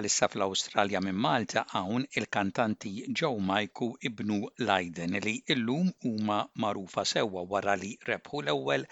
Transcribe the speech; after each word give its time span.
bħalissa 0.00 0.26
fl-Awstralja 0.32 1.00
minn 1.06 1.16
Malta 1.22 1.62
hawn 1.70 2.04
il-kantanti 2.18 2.90
Joe 3.20 3.40
Maiku 3.48 3.88
ibnu 4.08 4.36
Leiden 4.68 5.16
li 5.26 5.32
illum 5.54 5.90
huma 6.04 6.36
magħrufa 6.64 7.04
sewwa 7.10 7.42
wara 7.50 7.74
li 7.82 7.90
rebħu 8.10 8.40
l-ewwel 8.44 8.86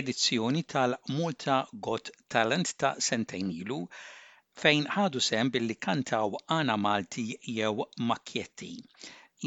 edizzjoni 0.00 0.62
tal-Multa 0.74 1.56
Got 1.88 2.12
Talent 2.36 2.70
ta' 2.84 2.92
sentejn 3.08 3.48
ilu 3.56 3.80
fejn 4.62 4.86
ħadu 4.96 5.24
sem 5.30 5.50
billi 5.56 5.78
kantaw 5.88 6.38
għana 6.58 6.76
Malti 6.86 7.26
jew 7.56 7.88
makjetti 8.12 8.70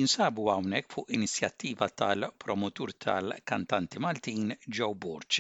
jinsabu 0.01 0.49
għawnek 0.55 0.91
fuq 0.97 1.15
inizjattiva 1.19 1.87
tal-promotur 2.03 2.95
tal-kantanti 3.07 4.05
Maltin 4.09 4.51
Joe 4.67 4.99
Borch. 5.07 5.39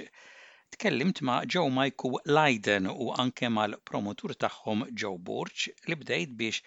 Tkellimt 0.71 1.21
ma' 1.21 1.43
Joe 1.51 1.69
Michael 1.69 2.15
Leiden 2.37 2.87
u 2.91 3.13
anke 3.23 3.47
mal-promotur 3.57 4.33
tagħhom 4.43 4.81
Joe 5.03 5.15
Borch 5.29 5.67
li 5.91 5.95
bdejt 6.01 6.33
biex 6.41 6.57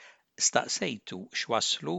staqsejtu 0.46 1.18
x'waslu 1.40 1.94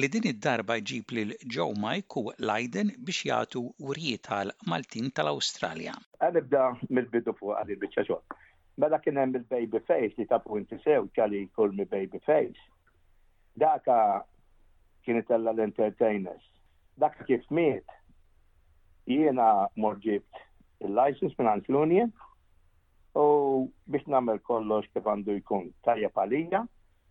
li 0.00 0.08
din 0.14 0.28
id-darba 0.30 0.78
jġib 0.82 1.12
lil 1.18 1.34
Joe 1.56 1.74
Michael 1.82 2.32
Leiden 2.50 2.92
biex 3.10 3.20
jagħtu 3.30 3.62
wrijiet 3.90 4.22
tal 4.28 4.54
Maltin 4.72 5.10
tal-Awstralja. 5.18 5.98
Għanibda 6.24 6.62
mill-bidu 6.94 7.36
fuq 7.42 7.58
għal 7.60 7.76
biċċa 7.84 8.06
xogħol. 8.08 8.40
Mela 8.82 9.00
kien 9.04 9.20
hemm 9.22 9.38
il-baby 9.42 9.82
face 9.90 10.16
li 10.20 10.28
ta' 10.32 10.40
punti 10.48 10.80
sew 10.86 11.04
ċali 11.18 11.42
jkun 11.50 11.76
mi 11.78 11.84
baby 11.92 12.22
face. 12.30 12.62
Daka 13.66 13.98
kienet 15.04 15.28
għalla 15.36 15.52
l-entertainers. 15.58 16.48
Daka 17.04 17.28
kif 17.28 17.46
miet, 17.54 17.84
jiena 19.12 19.52
morġibt 19.76 20.42
il-license 20.84 21.34
minn 21.38 21.48
Antlonien 21.50 22.10
u 23.18 23.24
biex 23.92 24.06
namel 24.14 24.40
kollox 24.48 24.88
kif 24.92 25.06
għandu 25.08 25.36
jkun 25.40 25.68
tajja 25.86 26.10
palija 26.14 26.60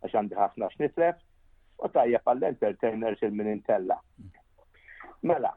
għax 0.04 0.18
għandi 0.20 0.38
ħafna 0.40 0.70
xnitlef 0.76 1.20
u 1.84 1.90
tajja 1.96 2.20
pal-entertainers 2.24 3.24
il-min 3.26 3.50
intella. 3.56 3.98
Mela, 5.26 5.54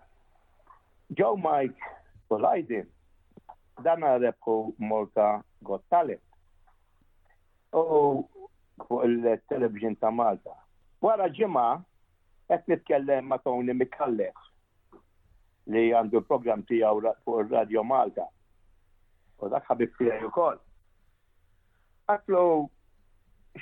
Joe 1.19 1.37
Mike 1.39 1.92
u 2.33 2.39
Lajdin 2.41 2.89
dan 3.84 4.03
rebħu 4.22 4.56
Malta 4.83 5.28
Got 5.67 5.84
Talent 5.92 6.22
u 7.77 7.84
fuq 8.81 9.05
il-television 9.06 9.97
ta' 10.00 10.11
Malta. 10.14 10.55
Wara 11.05 11.28
ġima, 11.37 11.69
qed 12.48 12.69
nitkellem 12.72 13.28
ma' 13.31 13.41
Tony 13.44 13.75
Mikallef 13.77 14.45
li 15.72 15.91
għandu 15.95 16.20
program 16.27 16.62
tijaw 16.67 17.00
fuq 17.27 17.48
Radio 17.50 17.83
Malta. 17.86 18.27
U 19.39 19.48
dak 19.53 19.67
ħabib 19.69 19.95
tijaj 19.98 20.25
u 20.27 20.31
kol. 20.33 20.59
Għatlu, 22.09 22.42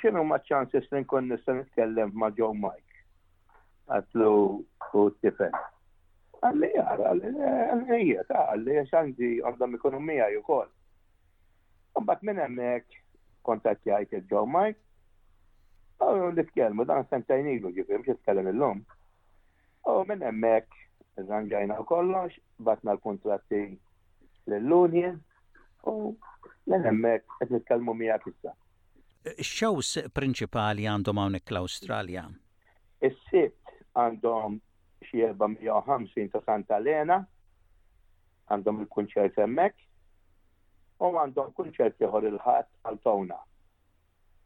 xinu 0.01 0.23
ma 0.23 0.37
li 0.39 1.01
nkun 1.01 1.29
nista 1.29 1.53
nitkellem 1.55 2.11
ma 2.13 2.29
Joe 2.37 2.53
Mike. 2.53 3.03
Għatlu, 3.89 4.31
u 4.95 5.09
tifen. 5.21 5.51
Għalli 6.45 6.69
jara, 6.75 7.11
għalli 7.11 7.33
ta' 8.29 8.45
għalli 8.53 8.77
għalli, 8.79 9.29
għandhom 9.41 9.77
għalli, 9.77 10.39
u 10.39 10.43
għalli, 10.45 10.71
Umbat 11.95 12.23
għalli, 12.23 12.41
emmek 12.45 12.85
għalli, 13.47 14.05
il-Joe 14.19 14.45
Mike. 14.51 14.79
għalli, 15.97 16.31
nitkellmu, 16.37 16.85
dan 16.85 17.05
sentajnilu 17.09 17.69
għalli, 17.73 18.03
xitkellem 18.05 18.47
għalli, 18.51 18.59
lum 18.59 18.81
U 19.89 20.01
minn 20.07 20.23
emmek 20.25 20.67
Zanġajna 21.23 21.77
u 21.79 21.85
kollox, 21.87 22.35
batna 22.59 22.91
l-kontratti 22.95 23.61
l 24.47 24.53
lunje 24.67 25.13
u 25.87 25.95
l-emmek 26.67 27.23
qed 27.39 27.53
nitkellmu 27.55 27.93
mija 27.95 28.17
k'issa. 28.19 28.51
X'xews 29.45 29.93
prinċipali 30.15 30.87
għandhom 30.91 31.21
hawnhekk 31.21 31.53
l-Awstralja? 31.55 32.25
is 33.07 33.15
sitt 33.29 33.71
għandhom 33.95 34.59
xi 35.07 35.23
450 35.39 36.31
ta' 36.35 36.43
Santa 36.49 36.79
Elena, 36.81 37.21
għandhom 38.51 38.83
il-kunċert 38.83 39.39
hemmhekk, 39.41 39.79
u 40.99 41.07
għandhom 41.23 41.55
kunċert 41.57 42.01
ieħor 42.03 42.27
il-ħadd 42.31 42.71
għal 42.83 43.31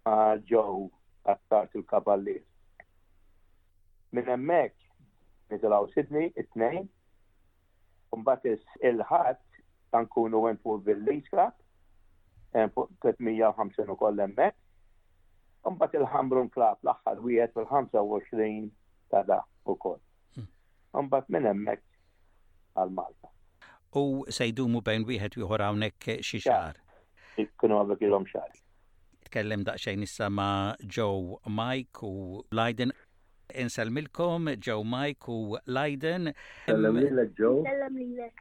għal 0.09 0.45
ġew 0.49 0.77
għattart 1.29 1.75
il-kaballir. 1.79 2.43
Minn 4.11 4.31
hemmhekk 4.33 4.77
nizilaw 5.49 5.87
Sydney, 5.93 6.31
it 6.35 6.49
nejn 6.55 6.87
Umbatis 8.15 8.61
il-ħat 8.89 9.41
tankunu 9.93 10.39
kunu 10.39 10.47
għen 10.49 10.57
fuq 10.63 10.81
Village 10.87 11.29
Club, 11.29 11.53
fuq 12.73 12.89
350 13.05 13.93
u 13.93 13.95
koll 13.99 14.23
emmek. 14.25 14.55
Umbat 15.69 15.93
il 15.99 16.07
hambrun 16.09 16.49
Club 16.55 16.79
l-axħar 16.89 17.21
jgħet 17.21 17.53
fil-25 17.53 18.71
ta' 19.13 19.21
da 19.29 19.37
u 19.69 19.75
koll. 19.77 19.99
Umbat 20.97 21.27
hmm. 21.29 21.37
minn 21.37 21.51
emmek 21.51 21.83
għal-Malta. 22.81 23.29
U 24.01 24.25
sejdumu 24.29 24.81
bejn 24.85 25.05
wieħed 25.09 25.37
wieħor 25.43 25.67
hawnhekk 25.67 26.17
xi 26.25 26.41
xahar. 26.45 26.81
Kunu 27.61 27.77
għabek 27.83 28.01
il 28.01 28.09
ilhom 28.09 28.25
xar. 28.29 28.49
Tkellem 29.29 29.61
daqxajn 29.69 30.07
issa 30.07 30.31
ma' 30.33 30.73
Joe 30.81 31.37
Mike 31.45 32.01
u 32.09 32.41
Leiden 32.57 32.89
Insalmilkom, 33.55 34.49
Joe 34.61 34.83
Mike 34.83 35.25
u 35.31 35.55
Leiden. 35.65 36.33
Sallam 36.65 36.97
lilek, 36.97 37.29
Joe. 37.39 37.63
Sallam 37.65 37.97
lilek. 37.97 38.33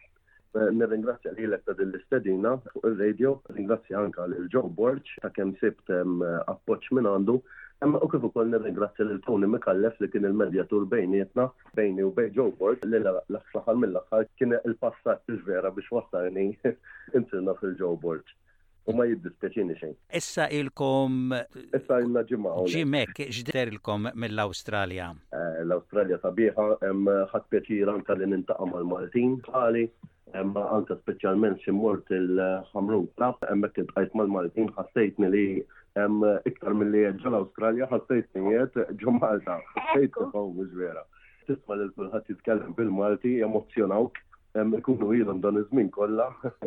Nirringrazzja 0.54 1.32
lilek 1.36 1.60
ta' 1.68 1.74
dill-istedina 1.78 2.56
fuq 2.64 2.86
il-radio, 2.88 3.34
ringrazzja 3.56 4.00
anka 4.00 4.24
l-Joe 4.26 4.66
Borch 4.80 5.12
ta' 5.22 5.30
kem 5.36 5.52
sibt 5.60 5.92
appoċ 5.92 6.88
minn 6.96 7.06
għandu. 7.10 7.34
Emma 7.86 8.00
u 8.04 8.08
kif 8.10 8.24
ukoll 8.26 8.50
nirringrazzja 8.54 9.06
lil 9.06 9.20
Tony 9.28 9.46
Mikallef 9.52 10.00
li 10.02 10.08
kien 10.12 10.26
il-medjatur 10.28 10.88
bejnietna, 10.94 11.46
bejni 11.78 12.08
u 12.08 12.10
bejn 12.18 12.34
Joe 12.40 12.52
Borch 12.62 12.82
li 12.88 13.00
l-axlaħal 13.04 13.78
mill-axħal 13.84 14.26
kien 14.40 14.56
il-passat 14.58 15.36
vera 15.50 15.70
biex 15.76 15.92
wasalni 15.94 16.48
intilna 17.14 17.56
fil-Joe 17.62 18.00
Borch. 18.06 18.34
U 18.88 18.94
ma 18.96 19.04
jiddispjaċini 19.04 19.74
xejn. 19.78 19.96
Issa 20.16 20.46
ilkom. 20.58 21.32
Issa 21.76 21.98
jimna 22.00 22.22
ġimma. 22.28 22.52
Ġimek, 22.72 23.18
ġderilkom 23.38 24.06
mill-Australja. 24.22 25.10
Eh, 25.36 25.58
L-Australja 25.66 26.16
sabiħa, 26.22 26.64
ħat 27.34 27.50
pjaċir 27.52 27.90
anka 27.92 28.16
li 28.16 28.30
nintaqa 28.32 28.68
mal-Maltin, 28.72 29.36
għali, 29.54 29.88
Emma 30.36 30.66
anka 30.76 30.96
specialment 31.02 31.60
ximmort 31.62 32.10
il-ħamrun 32.12 33.06
klab, 33.16 33.38
emma 33.48 33.70
kintqajt 33.72 34.12
mal-Maltin 34.20 34.66
ħassejtni 34.76 35.30
li 35.32 35.44
iktar 36.50 36.76
mill-li 36.76 37.06
ġal-Australja 37.22 37.88
ħassejtni 37.92 38.52
jiet 38.56 38.76
ġo 39.00 39.14
Malta, 39.20 39.56
ħassejtni 39.76 40.28
fawmu 40.34 40.66
ġvera. 40.74 41.04
Tisma 41.48 41.78
l-kulħat 41.80 42.28
jitkellem 42.28 42.76
bil-Malti, 42.76 43.38
emozjonawk, 43.48 44.20
ikunu 44.78 45.12
ilhom 45.12 45.40
dan 45.42 45.54
iż-żmien 45.56 45.90
kollha. 45.90 46.28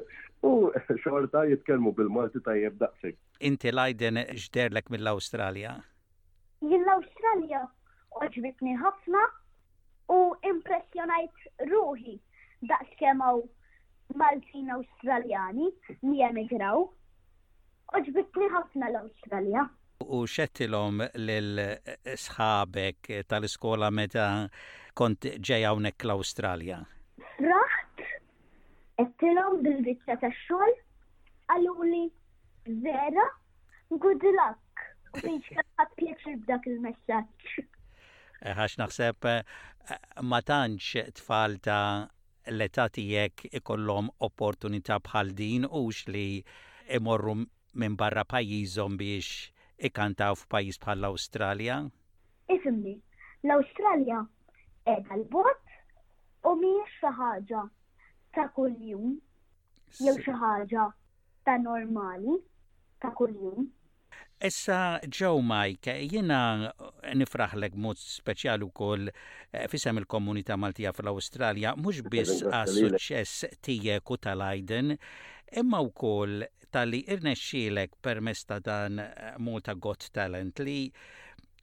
U 0.49 0.71
xorta 1.03 1.45
jitkellmu 1.45 1.91
bil-Malti 1.93 2.41
tajjeb 2.45 2.77
daqsik. 2.79 3.15
Inti 3.39 3.71
lajden 3.71 4.15
ġderlek 4.43 4.89
mill-Awstralja? 4.93 5.71
Jien 6.65 6.83
l-Awstralja 6.85 7.61
oġbitni 8.21 8.73
ħafna 8.79 9.21
u 10.13 10.17
impressjonajt 10.51 11.35
ruħi 11.73 12.15
daqskemm 12.71 13.21
hawn 13.25 13.43
Maltin 14.19 14.71
Awstraljani 14.77 15.69
li 16.07 16.21
emigraw. 16.29 16.79
Oġbitni 17.99 18.45
ħafna 18.55 18.85
l-Awstralja. 18.91 19.63
U 20.01 20.23
xettilom 20.27 21.01
l-sħabek 21.11 22.95
tal-iskola 23.29 23.91
meta 23.91 24.27
kont 24.97 25.21
ġejawnek 25.21 25.61
hawnhekk 25.67 26.03
l-Awstralja? 26.09 26.83
Ettilom 29.01 29.55
bil-bicċa 29.65 30.15
ta' 30.21 30.29
xol, 30.43 30.73
għalluli 31.53 32.03
vera, 32.83 33.23
good 34.03 34.25
luck. 34.37 34.83
U 35.15 35.21
biex 35.23 35.47
kħat 35.55 35.93
pjaċir 35.99 36.35
b'dak 36.43 36.67
il-messagġ. 36.71 37.55
Eh, 37.61 38.51
għax 38.51 38.75
naħseb 38.81 39.29
eh, 39.31 39.97
ma 40.33 40.41
tantx 40.45 41.07
tfal 41.21 41.57
ta' 41.65 42.05
l-età 42.53 42.85
tiegħek 42.97 43.49
ikollhom 43.61 44.11
opportunità 44.27 44.99
bħal 45.07 45.33
din 45.39 45.65
hux 45.69 46.03
li 46.13 46.27
imorru 46.97 47.35
minn 47.81 47.97
barra 48.03 48.25
pajjiżhom 48.35 48.99
biex 49.01 49.85
ikantaw 49.89 50.37
f'pajjiż 50.43 50.81
bħal 50.85 51.01
l-Awstralja? 51.01 51.81
Isimni, 52.53 52.97
l-Awstralja 53.49 54.21
qiegħda 54.85 55.21
l-bot 55.21 56.49
u 56.53 56.57
mhijiex 56.65 56.97
xi 57.01 57.15
ħaġa 57.23 57.69
ta' 58.35 58.47
kuljum 58.55 59.07
jew 60.05 60.13
xi 60.25 60.33
ħaġa 60.41 60.85
ta' 61.47 61.55
normali 61.63 62.37
ta' 63.03 63.11
kuljum. 63.17 63.67
Issa 64.49 64.77
ġew 65.17 65.41
Mike, 65.45 65.93
jiena 66.09 66.39
nifraħlek 67.13 67.75
mod 67.77 67.99
speċjali 68.01 68.65
wkoll 68.71 69.11
eh, 69.11 69.67
fisem 69.69 69.99
il-komunità 70.01 70.57
Maltija 70.57 70.93
fl-Awstralja 70.97 71.75
mhux 71.77 72.01
biss 72.09 72.39
għas 72.47 72.73
suċċess 72.79 73.45
tiegħek 73.67 74.13
u 74.15 74.19
tal-Aiden, 74.25 74.95
imma 75.61 75.83
wkoll 75.91 76.47
tal-li 76.71 77.03
irnexxielek 77.13 77.99
permesta 78.05 78.57
ta' 78.59 78.79
dan 78.87 79.03
eh, 79.03 79.35
Malta 79.37 79.75
Got 79.75 80.07
Talent 80.17 80.63
li 80.65 80.79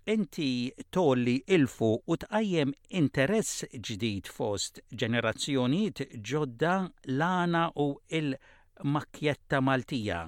inti 0.08 0.72
tolli 0.88 1.34
ilfu 1.56 1.88
u 2.12 2.16
tqajjem 2.22 2.70
interess 3.00 3.58
ġdid 3.88 4.30
fost 4.32 4.78
ġenerazzjonijiet 5.02 6.00
ġodda 6.30 6.70
lana 7.20 7.64
u 7.84 7.86
il-makjetta 8.20 9.60
Maltija. 9.60 10.22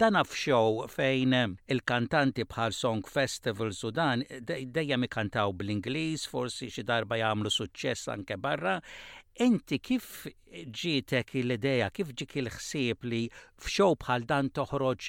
Dan 0.00 0.16
f'xow 0.24 0.88
fejn 0.94 1.36
il-kantanti 1.74 2.46
bħal 2.48 2.72
Song 2.78 3.04
Festival 3.18 3.74
Sudan 3.76 4.24
dejjem 4.48 5.04
ikantaw 5.10 5.52
bl-Ingliż, 5.52 6.24
forsi 6.32 6.70
xi 6.72 6.86
darba 6.88 7.18
jagħmlu 7.20 7.52
suċċess 7.58 8.14
anke 8.16 8.40
barra, 8.48 8.78
Inti 9.44 9.80
kif 9.82 10.28
ġietek 10.70 11.32
l 11.40 11.56
idea 11.56 11.88
kif 11.90 12.12
ġik 12.20 12.36
il-ħsieb 12.38 13.02
li 13.10 13.24
f'xow 13.58 13.96
bħal 13.98 14.28
dan 14.30 14.52
toħroġ 14.54 15.08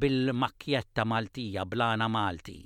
bil-makjetta 0.00 1.04
Maltija, 1.04 1.66
blana 1.68 2.08
Malti? 2.08 2.56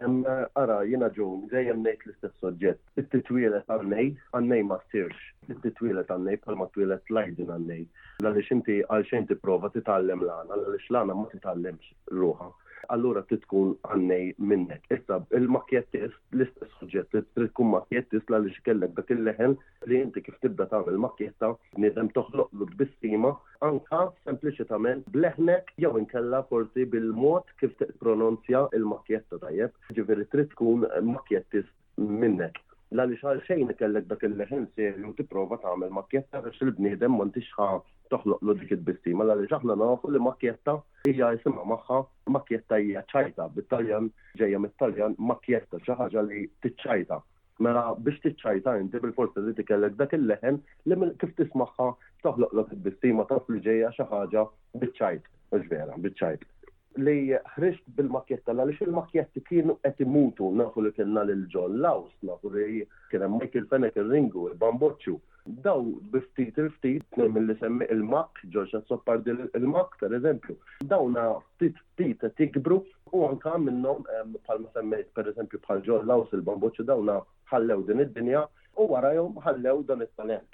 Em 0.00 0.12
eh, 0.32 0.38
ara 0.60 0.76
jina 0.88 1.08
ġun, 1.16 1.40
dejjem 1.52 1.80
ngħid 1.82 2.04
l-istess 2.06 2.38
soġġett. 2.44 2.80
It-titwielet 3.02 3.68
għannej, 3.74 4.08
għannej 4.38 4.64
ma 4.68 4.78
stirx. 4.86 5.18
It-titwielet 5.54 6.14
għannej 6.14 6.40
palma 6.46 6.68
twilet 6.76 7.12
lajdin 7.18 7.52
għannej. 7.58 7.84
Għaliex 8.24 8.56
inti 8.56 8.78
għalxejn 8.88 9.28
tipprova 9.34 9.72
titgħallem 9.76 10.24
l-għana, 10.24 10.60
għaliex 10.62 10.88
l-għana 10.94 11.20
ma 11.20 11.28
titallemx 11.34 11.92
ruha 12.22 12.48
allura 12.94 13.22
trid 13.28 13.42
tkun 13.44 13.72
għannej 13.88 14.32
minnek. 14.50 14.80
Issa 14.94 15.18
il 15.38 15.46
makjetti 15.56 16.00
l-istess 16.06 16.72
suġġett 16.80 17.14
li 17.16 17.20
trid 17.36 17.52
tkun 17.52 17.68
makjettist 17.76 18.30
li 18.32 18.36
għaliex 18.38 18.64
kellek 18.68 18.96
dak 18.96 19.12
il-leħen 19.14 19.54
li 19.90 20.00
inti 20.00 20.22
kif 20.28 20.38
tibda 20.42 20.66
tagħmel 20.72 20.98
makjetta 21.04 21.52
nidem 21.84 22.10
toħloqlu 22.16 22.70
bissima 22.80 23.32
anka 23.68 24.00
sempliċitament 24.26 25.06
bleħnek 25.18 25.74
jew 25.84 25.94
inkella 26.02 26.42
forsi 26.50 26.88
bil-mod 26.96 27.54
kif 27.62 27.76
pronunzja 28.02 28.64
il-makjetta 28.80 29.40
tajjeb. 29.46 29.72
ġiviri 30.00 30.28
trid 30.34 30.50
tkun 30.56 30.88
makjettist 31.06 31.72
minnek 31.98 32.58
la 32.96 33.06
li 33.08 33.16
xalxejn 33.20 33.70
kellek 33.80 34.04
dak 34.08 34.24
il-leħen 34.26 34.64
serju 34.76 35.12
tipprova 35.16 35.56
tagħmel 35.62 35.92
makjetta 35.98 36.42
biex 36.44 36.60
il-bniedem 36.66 37.14
ma 37.16 37.24
ntixħa 37.28 37.68
toħloq 38.12 38.44
lu 38.44 38.54
dik 38.60 38.74
il-bissima 38.76 39.24
la 39.24 39.36
li 39.38 39.48
xaħna 39.48 39.76
nafu 39.82 40.10
li 40.12 40.20
makjetta 40.26 40.74
hija 41.08 41.30
jisimha 41.36 41.64
magħha 41.72 42.00
makjetta 42.36 42.80
hija 42.84 43.04
ċajta 43.14 43.46
bit-Taljan 43.56 44.10
ġejja 44.42 44.60
mit-Taljan 44.66 45.16
makjetta 45.32 45.80
xi 45.86 45.96
ħaġa 46.02 46.26
li 46.28 46.42
tiċċajta. 46.66 47.20
Mela 47.64 47.86
biex 48.04 48.20
tiċċajta 48.26 48.76
inti 48.84 49.00
bil-forza 49.06 49.46
li 49.46 49.56
tikellek 49.62 49.96
dak 50.02 50.12
il-leħen 50.20 50.60
li 50.84 51.12
kif 51.24 51.32
tismaħħa 51.40 51.88
toħloq 52.28 52.58
lok 52.60 52.76
il-bissima 52.76 53.24
taf 53.32 53.48
li 53.56 53.64
ġejja 53.70 53.94
xi 53.96 54.10
ħaġa 54.12 54.44
biċċajt. 54.84 55.32
Mhux 55.52 55.68
vera, 55.72 55.96
biċċajt 56.00 56.51
li 57.00 57.32
ħrist 57.56 57.84
bil-makjetta 57.96 58.52
la 58.52 58.64
li 58.68 58.76
il-makjetti 58.84 59.40
kienu 59.48 59.76
qed 59.82 60.00
imutu 60.04 60.50
nafu 60.52 60.82
li 60.84 60.90
kienna 60.92 61.22
lil 61.24 61.46
ġol 61.52 61.78
laus 61.80 62.12
nafu 62.28 62.50
li 62.52 62.82
kien 63.10 63.24
hemm 63.24 63.38
Michael 63.40 63.64
Fenek 63.70 63.96
il-Ringu, 64.02 64.48
il-Bamboċċu. 64.52 65.16
Daw 65.64 65.82
biftit 66.12 66.58
il-ftit, 66.60 67.06
minn 67.18 67.48
li 67.48 67.56
semmi 67.58 67.86
il-mak, 67.90 68.42
Ġorġa 68.54 68.82
Soppardi 68.86 69.32
il-mak, 69.58 69.96
per 69.98 70.14
eżempju, 70.20 70.56
na 70.86 71.24
ftit 71.48 71.80
ftit 71.92 72.20
qed 72.20 72.44
jikbru 72.44 72.76
u 73.12 73.24
anka 73.26 73.56
minnhom 73.58 74.04
bħalma 74.36 74.70
semmejt 74.76 75.10
per 75.16 75.30
eżempju 75.32 75.60
bħal 75.64 75.82
ġol 75.88 76.06
laus 76.08 76.30
il 76.38 76.44
daw 76.46 77.02
na 77.02 77.18
ħallew 77.52 77.82
din 77.88 78.04
id-dinja 78.04 78.44
u 78.76 78.86
wara 78.92 79.10
ħallew 79.16 79.82
dan 79.88 80.04
it-talent. 80.06 80.46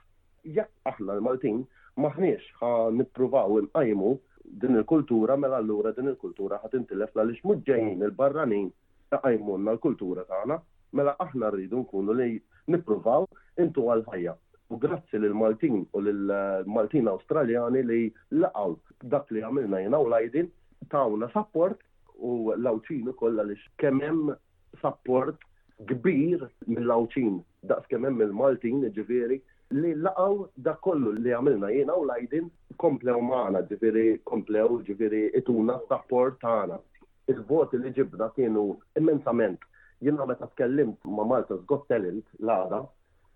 Jekk 0.44 0.94
aħna 0.94 1.18
l-Maltin 1.18 1.60
maħniex 1.98 2.46
ħa 2.60 2.72
nippruvaw 2.96 3.58
imqajmu 3.66 4.16
din 4.50 4.74
il-kultura 4.76 5.36
mela 5.36 5.56
allura 5.60 5.92
din 5.94 6.08
il-kultura 6.12 6.60
ħat 6.62 6.74
intilef 6.78 7.14
la 7.16 7.24
lix 7.28 7.44
muġġejjin 7.44 8.04
il-barranin 8.08 8.70
ta' 9.12 9.20
għajmunna 9.24 9.74
l-kultura 9.76 10.24
tagħna 10.28 10.58
mela 10.96 11.14
aħna 11.24 11.50
rridu 11.52 11.82
nkunu 11.84 12.16
li 12.18 12.28
nippruvaw 12.72 13.26
intu 13.62 13.88
għal-ħajja. 13.92 14.34
U 14.72 14.76
grazzi 14.76 15.16
lil-Maltin 15.20 15.82
u 15.96 16.00
lil-Maltin 16.04 17.06
eh, 17.08 17.12
Awstraljani 17.12 17.82
li 17.88 18.00
laqaw 18.40 18.74
dak 19.12 19.30
li 19.32 19.42
għamilna 19.44 19.80
jena 19.84 20.00
u 20.00 20.10
lajdin 20.12 20.50
tawna 20.92 21.28
support 21.32 21.80
u 22.18 22.52
lawċinu 22.56 23.14
kolla 23.16 23.44
li 23.48 23.56
kemem 23.80 24.28
support 24.82 25.40
kbir 25.86 26.38
mill-Lawċin, 26.66 27.36
daqs 27.70 27.86
kemm 27.90 28.06
hemm 28.08 28.22
il-Maltin, 28.24 28.80
ġifieri, 28.96 29.36
li 29.70 29.92
laqaw 30.02 30.34
da 30.66 30.72
kollu 30.82 31.12
li 31.22 31.32
għamilna 31.36 31.68
jiena 31.74 31.94
u 32.00 32.04
lajdin 32.08 32.48
komplew 32.82 33.20
maħna, 33.26 33.60
ġifiri 33.70 34.04
komplew, 34.32 34.80
ġifiri 34.88 35.20
ituna 35.42 35.76
s-sapport 35.84 36.38
taħna. 36.42 36.78
Il-voti 37.28 37.78
li 37.84 37.92
ġibna 37.98 38.30
kienu 38.36 38.64
immensament. 38.98 39.62
Jiena 40.00 40.26
meta 40.26 40.46
tkellimt 40.54 41.02
ma 41.04 41.26
Malta 41.28 41.58
Got 41.68 41.86
Talent 41.92 42.24
l-għada, 42.40 42.82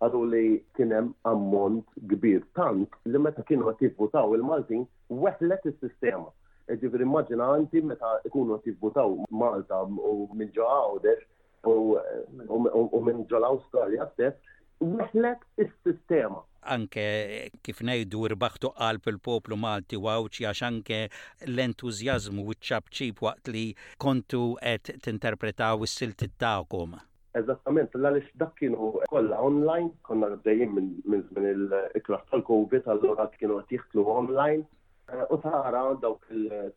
għadu 0.02 0.22
li 0.32 0.42
kienem 0.78 1.12
ammont 1.28 1.84
kbir 2.14 2.42
tant 2.58 2.90
li 3.06 3.18
meta 3.18 3.42
kienu 3.46 3.68
għat 3.70 3.84
jivvotaw 3.86 4.34
il-Maltin, 4.38 4.82
weħlet 5.10 5.68
il-sistema. 5.70 6.26
E 6.70 6.78
ġifiri 6.80 7.04
immaġina 7.06 7.44
għanti 7.54 7.82
meta 7.84 8.16
ikunu 8.26 8.56
għat 8.56 8.70
jivvotaw 8.72 9.18
Malta 9.36 9.82
u 10.14 10.24
minn 10.32 10.50
għawdex, 10.54 11.28
u 11.68 13.02
minn 13.06 13.26
ġol 13.32 13.46
australia 13.48 14.06
stess, 14.14 14.38
weħlet 14.82 15.44
is-sistema 15.64 16.40
anke 16.74 17.02
kif 17.66 17.80
nejdu 17.86 18.20
rbaħtu 18.32 18.68
qalb 18.78 19.06
il-poplu 19.12 19.56
Malti 19.58 19.98
wawċi 19.98 20.44
għax 20.50 20.62
anke 20.68 20.98
l-entużjażmu 21.46 22.44
u 22.50 22.54
ċabċib 22.68 23.22
waqt 23.26 23.50
li 23.50 23.64
kontu 23.98 24.42
qed 24.62 24.92
tinterpretaw 25.02 25.82
is-silti 25.86 26.28
tagħkom. 26.44 26.98
Eżattament, 27.40 27.90
l-għalix 27.98 28.30
dak 28.38 28.54
kienu 28.60 28.92
kolla 29.10 29.40
online, 29.42 29.90
konna 30.06 30.28
għaddejjim 30.34 30.74
minn 30.78 31.42
il-kraħ 31.48 32.28
tal-Covid, 32.30 32.86
allora 32.94 33.26
kienu 33.40 33.58
għatiħtlu 33.62 34.06
online, 34.14 34.62
Eh, 35.12 35.24
u 35.30 35.36
tara 35.44 35.80
dawk 36.02 36.24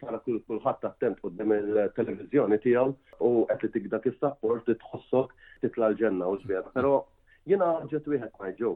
tara 0.01 0.17
kulħadd 0.27 0.85
attent 0.87 1.19
qudiem 1.23 1.53
il-televiżjoni 1.57 2.57
tiegħu 2.65 2.89
u 3.23 3.29
qed 3.51 3.61
li 3.63 3.69
tikdak 3.75 4.07
is-support 4.09 4.67
li 4.71 4.75
tħossok 4.81 5.29
titla' 5.63 5.89
l-ġenna 5.93 6.27
u 6.27 6.35
żbieħ. 6.41 6.67
Però 6.75 6.91
jiena 7.51 7.69
ġet 7.93 8.09
wieħed 8.11 8.33
ma 8.41 8.51
ġew, 8.59 8.73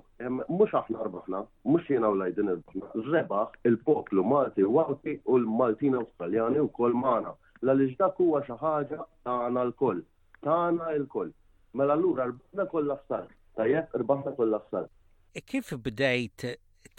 mhux 0.53 0.75
aħna 0.79 1.03
rbaħna, 1.09 1.41
mhux 1.73 1.91
jiena 1.91 2.11
u 2.13 2.17
lajdin 2.21 2.53
irbaħna, 2.53 3.03
rebaħ 3.09 3.57
il-poplu 3.73 4.23
Malti 4.31 4.63
Walti 4.77 5.17
u 5.25 5.41
l-Maltin 5.41 5.99
Awstraljani 5.99 6.63
wkoll 6.69 6.95
magħna. 7.01 7.35
L-għaliex 7.63 7.99
dak 7.99 8.23
huwa 8.23 8.39
xi 8.47 8.55
ħaġa 8.63 9.01
tagħna 9.27 9.65
l-koll, 9.73 9.99
tagħna 10.47 10.93
l-koll. 11.01 11.33
Mela 11.75 11.99
allura 11.99 12.31
rbaħna 12.31 12.69
kollha 12.77 12.99
f'sar, 13.03 13.27
tajjeb 13.59 13.91
rbaħna 14.05 14.35
kollha 14.39 14.63
f'sar. 14.69 14.87
E 15.35 15.43
kif 15.43 15.75
bdejt 15.77 16.47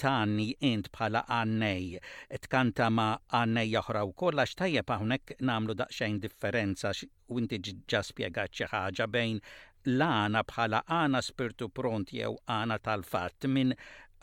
tani 0.00 0.50
int 0.72 0.88
bħala 0.96 1.20
għannej 1.36 1.98
tkanta 2.46 2.88
ma 2.96 3.06
għannej 3.38 3.70
joħra 3.76 4.02
u 4.08 4.12
kolla 4.22 4.44
xtajjeb 4.50 4.92
hawnhekk 4.94 5.36
namlu 5.50 5.74
daqsxejn 5.80 6.18
differenza 6.24 6.92
u 7.34 7.40
inti 7.42 7.60
ġa 7.90 8.02
spjegat 8.10 8.56
xi 8.60 8.68
ħaġa 8.72 9.06
bejn 9.16 9.38
l-għana 9.94 10.42
bħala 10.52 10.82
għana 10.98 11.22
spirtu 11.28 11.68
pront 11.68 12.14
jew 12.16 12.34
għana 12.56 12.78
tal-fatt 12.88 13.48
minn 13.56 13.74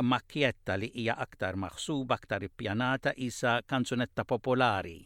makjetta 0.04 0.76
li 0.78 0.92
hija 0.94 1.16
aktar 1.26 1.56
maħsuba, 1.58 2.18
aktar 2.22 2.44
ippjanata 2.46 3.16
isa 3.18 3.60
kanzunetta 3.66 4.26
popolari. 4.30 5.00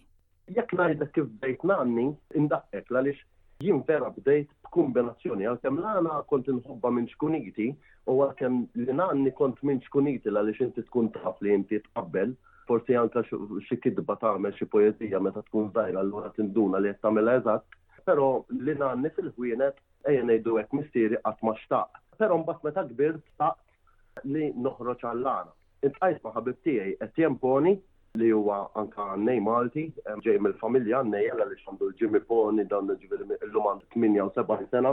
Jekk 0.51 0.75
da 1.00 1.05
kif 1.15 1.29
bejt 1.43 1.63
namni, 1.63 2.10
l 2.36 2.48
għalix 2.51 3.20
Jim 3.63 3.82
vera 3.88 4.10
bdejt 4.18 4.50
b'kombinazzjoni 4.68 5.46
għalkemm 5.51 5.77
l-għana 5.82 6.15
kont 6.32 6.48
nħobba 6.51 6.91
minn 6.98 7.08
xkuniti 7.12 7.68
u 8.10 8.15
għalkemm 8.25 8.86
li 8.88 8.96
nanni 9.00 9.34
kont 9.38 9.62
minn 9.70 9.82
xkuniti 9.86 10.32
għaliex 10.32 10.65
inti 10.65 10.86
tkun 10.88 11.12
taf 11.18 11.41
li 11.46 11.53
inti 11.56 11.80
tqabbel 11.86 12.34
forsi 12.70 12.98
għanka 12.98 13.24
xi 13.68 13.77
kidba 13.86 14.18
tagħmel 14.24 14.56
xi 14.58 14.68
poezija 14.74 15.22
meta 15.22 15.44
tkun 15.50 15.70
żgħira 15.74 16.01
allura 16.01 16.32
tinduna 16.39 16.82
li 16.82 16.94
qed 16.96 17.01
tagħmilha 17.06 17.38
eżatt, 17.41 17.77
pero 18.08 18.32
li 18.63 18.75
nanni 18.80 19.13
fil-ħwienet 19.18 19.84
ejja 20.10 20.25
ngħidu 20.25 20.58
hekk 20.63 20.80
mistiri 20.80 21.22
qatt 21.25 21.44
ma 21.46 21.53
xtaq. 21.60 22.01
Però 22.18 22.38
mbagħad 22.41 22.70
meta 22.70 22.88
gbir 22.91 23.18
staqt 23.36 24.25
li 24.32 24.50
noħroġ 24.65 25.06
għall-għana. 25.12 25.56
Intqajt 25.89 26.22
ma' 26.25 26.36
ħabib 26.38 26.62
tiegħi 26.65 26.98
qed 27.01 27.25
jemponi 27.25 27.77
li 28.20 28.27
huwa 28.36 28.58
anka 28.80 29.06
għannej 29.13 29.38
Malti, 29.46 29.84
ġej 30.25 30.39
mill-familja 30.44 30.98
għannej 31.00 31.30
għalla 31.32 31.46
li 31.51 31.58
xandu 31.62 31.88
ġimmi 32.01 32.20
poni 32.27 32.65
dan 32.68 32.89
ġiviri 33.00 33.27
l-lum 33.38 33.70
għandu 33.70 33.88
78 33.94 34.65
sena 34.74 34.91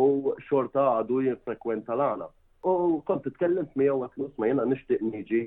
u 0.00 0.06
xorta 0.46 0.84
għadu 0.94 1.18
jinfrekwenta 1.26 1.92
l-għana. 1.94 2.30
U 2.64 2.72
kont 3.08 3.26
t-tkellimt 3.26 3.76
mi 3.76 3.90
għu 3.92 4.06
għatlus 4.06 4.32
ma 4.40 4.48
jena 4.48 4.64
nishtiq 4.70 5.04
niġi, 5.10 5.42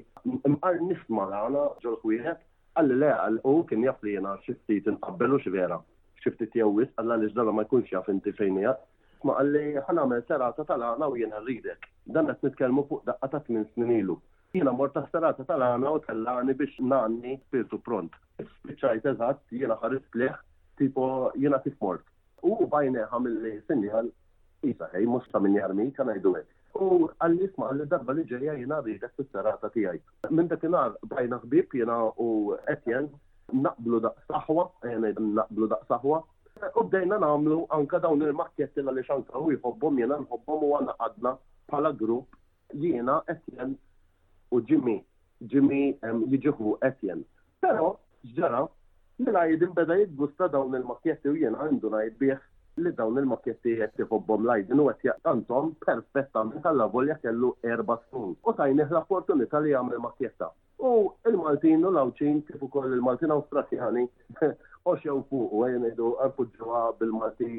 mqar 0.53 0.77
nisma 0.89 1.25
l-għana 1.25 1.65
ġol-kwijet, 1.85 2.45
għalli 2.77 2.99
le 3.01 3.09
għal 3.15 3.41
u 3.49 3.55
kien 3.71 3.87
jaf 3.87 4.05
li 4.05 4.13
jena 4.19 4.35
xifti 4.45 4.77
tinqabbelu 4.85 5.41
xivera, 5.47 5.81
xifti 6.21 6.51
t-jawis, 6.53 6.93
għalla 7.01 7.17
li 7.23 7.31
ġdala 7.33 7.55
ma 7.57 7.65
jkunx 7.65 7.95
jaf 7.97 8.13
inti 8.13 8.35
fejnija, 8.37 8.77
ma 9.25 9.39
għalli 9.41 9.65
ħanamel 9.89 10.21
serata 10.29 10.67
tal-għana 10.69 11.09
u 11.09 11.17
jena 11.23 11.41
rridek. 11.41 11.89
Dan 12.05 12.29
għet 12.29 12.45
nitkellmu 12.51 12.85
fuq 12.91 13.07
daqqa 13.09 13.31
ta' 13.33 13.41
8 13.49 13.65
snin 13.73 13.95
ilu. 14.03 14.21
Jiena 14.55 14.71
morta 14.79 15.01
ta' 15.03 15.07
starata 15.11 15.43
tal-għana 15.47 15.89
u 15.91 15.97
tal-għani 16.05 16.53
biex 16.59 16.77
nanni 16.91 17.33
spirtu 17.41 17.77
pront. 17.87 18.13
Spiċajt 18.41 19.07
eżat, 19.11 19.41
jiena 19.57 19.75
ħarist 19.81 20.13
leħ, 20.21 20.35
tipo 20.81 21.07
jina 21.41 21.57
kif 21.65 21.73
mort. 21.83 22.05
U 22.47 22.53
bajne 22.75 23.01
għamilli 23.09 23.51
sinni 23.67 23.89
għal, 23.91 24.07
jisa, 24.69 24.87
hej, 24.93 25.07
musta 25.15 25.41
minni 25.43 25.59
għarmi, 25.65 25.89
kan 25.97 26.11
għajdu 26.13 26.31
U 26.79 26.87
għall-isma 27.25 27.71
darba 27.91 28.15
li 28.15 28.23
ġeja 28.29 28.53
jina 28.61 28.79
rridet 28.85 29.11
fil-serata 29.17 29.69
tijaj. 29.73 29.99
Minda 30.29 30.55
dakinar 30.55 30.95
bajna 31.11 31.41
ħbib 31.43 31.75
jina 31.81 31.97
u 32.15 32.29
etjen 32.75 33.09
naqblu 33.51 33.99
da' 34.03 34.13
saħwa, 34.29 34.65
jina 34.87 35.11
naqblu 35.43 35.67
da' 35.75 35.83
saħwa, 35.91 36.23
U 36.73 36.87
bdejna 36.87 37.19
namlu 37.21 37.67
anka 37.77 37.99
dawn 38.01 38.23
il-makketti 38.25 38.81
għalli 38.81 39.03
xanka 39.05 39.35
u 39.45 39.51
jħobbom 39.53 39.99
jina 40.01 40.17
nħobbom 40.23 40.63
u 40.65 40.69
għanna 40.79 40.95
għadna 41.05 41.33
pala 41.69 41.91
grupp 41.99 42.33
jina 42.81 43.19
Etienne 43.33 43.75
u 44.55 44.61
Jimmy, 44.67 44.95
Jimmy 45.51 45.93
jiġiħu 46.03 46.75
Etienne. 46.87 47.25
Pero, 47.63 47.87
ġara, 48.37 48.63
l 49.19 49.33
għajdin 49.33 49.73
beda 49.73 49.97
jitgusta 49.99 50.47
dawn 50.53 50.77
il-makjetti 50.77 51.31
u 51.31 51.35
jien 51.41 51.57
għandu 51.57 51.89
għajd 51.91 52.15
bieħ 52.21 52.41
li 52.85 52.91
dawn 52.97 53.17
il-makjetti 53.21 53.75
fobbom 54.11 54.45
l 54.45 54.51
lajdin 54.51 54.83
u 54.83 54.85
għet 54.91 55.07
jgħantom 55.09 55.71
perfettament 55.85 56.65
għall-lavolja 56.69 57.17
kellu 57.23 57.51
erba 57.65 57.97
sun. 58.11 58.35
U 58.45 58.53
tajniħ 58.53 58.85
l-opportunita 58.93 59.61
li 59.65 59.73
għamil 59.73 60.03
makjetta. 60.05 60.51
U 60.85 60.93
il-Maltin 61.25 61.81
u 61.87 61.91
l-Awċin 61.91 62.43
kif 62.47 62.61
ukoll 62.67 62.93
il-Maltin 62.93 63.33
Awstrakjani 63.33 64.05
oxew 64.89 65.23
fuq 65.31 65.57
u 65.57 65.65
għajn 65.65 65.89
idu 65.91 66.11
ġuħa 66.37 66.83
bil-Malti 67.01 67.51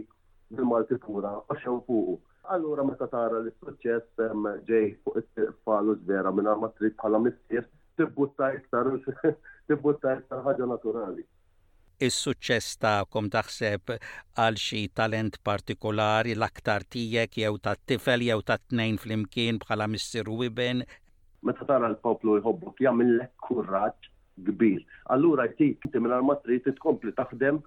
bil-Malti 0.55 1.01
pura 1.03 1.35
oxew 1.51 1.81
fuq. 1.91 2.17
Allura 2.51 2.83
meta 2.87 3.09
tara 3.13 3.41
li 3.45 3.51
suċċess 3.59 4.21
ġej 4.69 4.85
fuq 5.07 5.19
it-tfal 5.21 5.91
u 5.91 5.97
vera 6.11 6.31
minn 6.37 6.49
ma 6.63 6.69
trid 6.79 6.95
bħala 7.01 7.21
missier 7.25 7.65
tibbutta 8.01 8.51
iktar 8.59 8.87
tibbutta 9.67 10.17
iktar 10.21 10.45
ħaġa 10.47 10.67
naturali. 10.71 11.25
Is-suċċess 12.09 12.79
tagħkom 12.85 13.29
taħseb 13.35 13.91
għal 14.45 14.57
xi 14.61 14.83
talent 15.01 15.41
partikolari 15.45 16.37
l-aktar 16.39 16.87
tiegħek 16.95 17.41
jew 17.43 17.59
tat-tifel 17.67 18.23
jew 18.29 18.41
tat-tnejn 18.53 19.01
flimkien 19.03 19.59
bħala 19.65 19.89
missier 19.97 20.31
Wiben? 20.31 20.85
iben. 20.87 20.87
Meta 21.51 21.67
tara 21.73 21.91
l-poplu 21.91 22.39
jħobbok 22.39 22.81
jagħmillek 22.87 23.35
kuraġġ 23.49 24.09
kbir. 24.53 24.87
Allura 25.17 25.51
jtik 25.51 25.85
inti 25.91 26.01
minn 26.07 26.17
ma 26.31 26.39
trid 26.45 26.65
titkompli 26.71 27.13
taħdem 27.19 27.61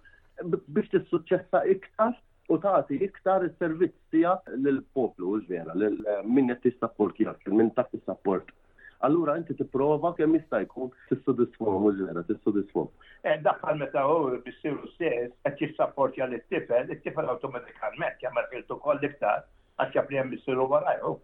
biex 0.55 0.89
tissuċċessa 0.97 1.65
iktar 1.75 2.15
u 2.51 2.57
tagħti 2.63 2.97
iktar 3.07 3.43
is-servizz 3.45 3.93
tiegħek 4.15 4.55
lill-poplu 4.63 5.35
vera, 5.49 5.75
lil 5.79 5.99
eh, 6.03 6.17
min 6.27 6.51
qed 6.51 6.61
tissapport 6.65 7.15
min 7.55 7.69
taf 7.77 7.89
tissapport. 7.93 8.51
Allura 9.07 9.37
inti 9.39 9.55
tipprova 9.57 10.11
kemm 10.17 10.35
jista' 10.37 10.59
jkun 10.65 10.91
tissodisfhom 11.09 11.87
użvera, 11.89 12.21
tissodisfhom. 12.27 12.89
Eh, 13.23 13.39
Daħħal 13.47 13.79
meta 13.79 14.03
hu 14.05 14.37
bissiru 14.45 14.89
stess 14.93 15.31
qed 15.47 15.57
jissapportja 15.69 16.27
lit-tifel, 16.29 16.91
it-tifel 16.97 17.31
awtomatikament 17.33 18.19
kemm 18.21 18.43
qed 18.51 18.75
ukoll 18.77 19.01
iktar 19.09 19.47
għax 19.81 19.95
jaf 19.97 20.09
li 20.13 20.19
hemm 20.21 20.33
bissiru 20.35 20.67
warajhom. 20.69 21.19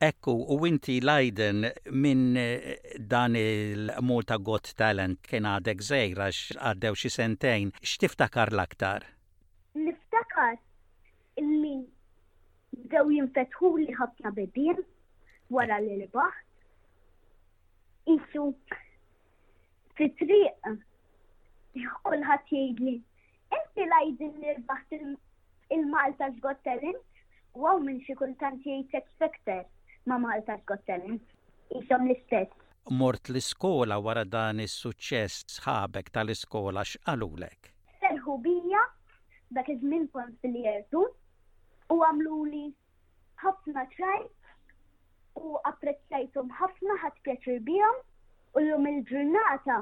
Ekku, 0.00 0.32
u 0.48 0.56
inti 0.64 0.96
lajden 1.04 1.66
minn 1.92 2.26
eh, 2.40 2.82
dan 2.98 3.36
il-multa 3.40 4.40
got 4.40 4.74
talent 4.80 5.22
kien 5.28 5.48
għadek 5.54 5.86
zejra 5.92 6.28
għaddew 6.34 6.98
xi 7.04 7.14
sentejn, 7.16 7.72
x'tiftakar 7.84 8.52
l-aktar? 8.56 9.08
l 10.40 10.40
fatt 10.40 11.40
illi 11.40 11.72
bdew 12.88 13.10
jinfetħu 13.16 13.68
li 13.84 13.94
ħafna 14.00 14.30
bedien 14.38 14.78
wara 15.56 15.76
li 15.82 15.98
li 16.00 16.06
baħt 16.14 16.46
Insu 18.10 18.44
fit-triq 19.98 20.70
kulħadd 22.04 22.46
jgħidli 22.48 22.96
inti 23.58 23.84
lajdin 23.92 24.32
li 24.44 24.54
baħt 24.70 24.96
il-Malta 25.76 26.30
Got 26.44 26.62
Talent 26.68 27.08
minn 27.84 28.00
xi 28.06 28.14
kultant 28.22 28.64
jgħid 28.64 28.96
expecter 29.02 29.60
ma' 30.06 30.18
Malta 30.24 30.56
Got 30.72 30.82
Talent. 30.90 31.20
Ishom 31.80 32.08
l-istess. 32.08 32.54
Mort 33.00 33.28
l-iskola 33.30 34.00
wara 34.02 34.24
dan 34.24 34.64
is-suċċess 34.64 35.60
sħabek 35.60 36.10
tal-iskola 36.16 36.82
x'qalulek? 36.88 37.74
dak 39.56 39.68
iż-żmien 39.72 40.04
kont 40.14 40.36
fil 40.42 40.54
jertu 40.62 41.00
u 41.90 41.96
għamlu 42.06 42.36
li 42.50 42.66
ħafna 43.42 43.82
ċaj 43.94 44.20
u 45.46 45.54
apprezzajtum 45.70 46.52
ħafna 46.58 46.98
ħadd 47.02 47.24
pjaċir 47.26 47.58
bihom 47.70 47.98
u 48.54 48.62
l-lum 48.62 48.86
il-ġurnata 48.92 49.78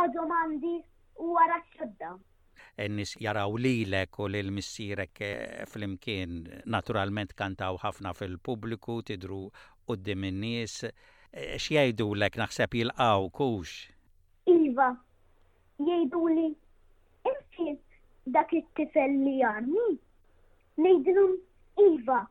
għadhom 0.00 0.32
għandi 0.38 0.72
u 1.26 1.32
wara 1.36 1.58
xodda. 1.74 2.14
Ennis 2.86 3.12
jaraw 3.20 3.58
lilek 3.60 4.18
u 4.24 4.28
lil 4.30 4.48
missirek 4.56 5.20
eh, 5.26 5.66
fl-imkien 5.68 6.38
naturalment 6.76 7.34
kantaw 7.38 7.76
ħafna 7.82 8.14
fil-pubbliku 8.16 8.98
tidru 9.10 9.42
qudiem 9.88 10.24
in-nies 10.30 10.78
eh, 10.86 10.94
x'jgħidu 11.60 12.08
lek 12.22 12.40
naħseb 12.40 12.78
jilqaw 12.80 13.28
kux. 13.36 13.76
Iva, 14.48 14.88
jgħidu 15.76 16.24
li 16.38 16.48
imkien, 17.28 17.78
dak 18.32 18.52
it-tifel 18.56 19.14
li 19.26 19.40
għanni, 19.50 19.90
nejdilum 20.86 21.36
Iva, 21.84 22.22